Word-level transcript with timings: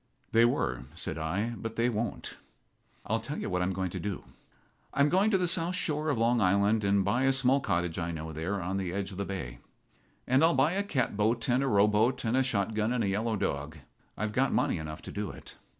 "They 0.31 0.45
were," 0.45 0.85
said 0.95 1.19
I, 1.19 1.53
"but 1.57 1.75
they 1.75 1.87
won't.. 1.87 2.37
I'll 3.05 3.19
tell 3.19 3.37
you 3.37 3.51
what 3.51 3.61
I'm 3.61 3.71
going 3.71 3.91
to 3.91 3.99
do. 3.99 4.23
I'm 4.95 5.09
going 5.09 5.29
to 5.29 5.37
the 5.37 5.47
south 5.47 5.75
shore 5.75 6.09
of 6.09 6.17
Long 6.17 6.41
Island 6.41 6.83
and 6.83 7.05
buy 7.05 7.25
a 7.25 7.31
small 7.31 7.59
cottage 7.59 7.99
I 7.99 8.09
know 8.09 8.33
there 8.33 8.59
on 8.59 8.77
the 8.77 8.91
edge 8.93 9.11
of 9.11 9.19
the 9.19 9.25
bay. 9.25 9.59
And 10.25 10.43
I'll 10.43 10.55
buy 10.55 10.71
a 10.71 10.81
catboat 10.81 11.47
and 11.49 11.61
a 11.61 11.67
rowboat 11.67 12.25
and 12.25 12.35
a 12.35 12.41
shotgun 12.41 12.91
and 12.91 13.03
a 13.03 13.07
yellow 13.09 13.35
dog. 13.35 13.77
I've 14.17 14.31
got 14.33 14.51
money 14.51 14.79
enough 14.79 15.03
to 15.03 15.11
do 15.11 15.29
it. 15.29 15.53